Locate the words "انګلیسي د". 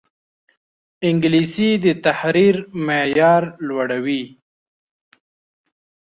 1.07-1.85